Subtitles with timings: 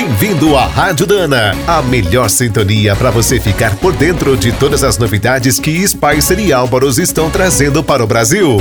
[0.00, 4.96] Bem-vindo à Rádio Dana, a melhor sintonia para você ficar por dentro de todas as
[4.96, 8.58] novidades que Spicer e Álvaros estão trazendo para o Brasil.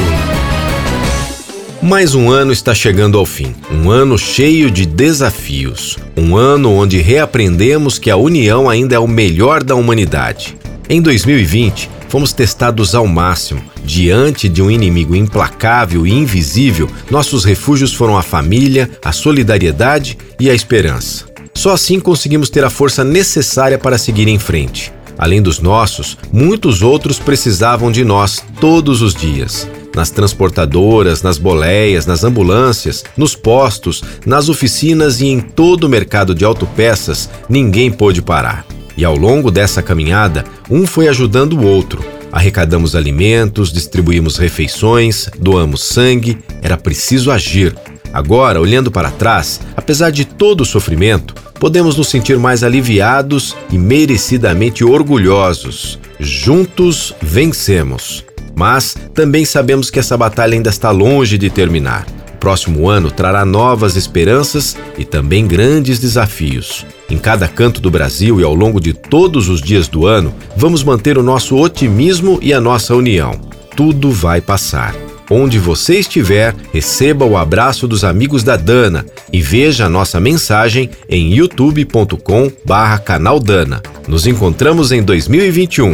[1.79, 3.55] Mais um ano está chegando ao fim.
[3.71, 5.95] Um ano cheio de desafios.
[6.17, 10.57] Um ano onde reaprendemos que a união ainda é o melhor da humanidade.
[10.89, 13.61] Em 2020, fomos testados ao máximo.
[13.83, 20.49] Diante de um inimigo implacável e invisível, nossos refúgios foram a família, a solidariedade e
[20.49, 21.25] a esperança.
[21.53, 24.93] Só assim conseguimos ter a força necessária para seguir em frente.
[25.17, 32.05] Além dos nossos, muitos outros precisavam de nós todos os dias nas transportadoras, nas boleias,
[32.05, 38.21] nas ambulâncias, nos postos, nas oficinas e em todo o mercado de autopeças, ninguém pôde
[38.21, 38.76] parar.
[38.97, 42.03] E ao longo dessa caminhada, um foi ajudando o outro.
[42.31, 47.75] Arrecadamos alimentos, distribuímos refeições, doamos sangue, era preciso agir.
[48.11, 53.77] Agora, olhando para trás, apesar de todo o sofrimento, podemos nos sentir mais aliviados e
[53.77, 55.99] merecidamente orgulhosos.
[56.19, 58.25] Juntos vencemos.
[58.55, 62.07] Mas também sabemos que essa batalha ainda está longe de terminar.
[62.47, 66.85] Próximo ano trará novas esperanças e também grandes desafios.
[67.09, 70.81] Em cada canto do Brasil e ao longo de todos os dias do ano, vamos
[70.81, 73.33] manter o nosso otimismo e a nossa união.
[73.75, 74.95] Tudo vai passar.
[75.29, 80.89] Onde você estiver, receba o abraço dos amigos da Dana e veja a nossa mensagem
[81.09, 83.83] em youtube.com/canal Dana.
[84.07, 85.93] Nos encontramos em 2021.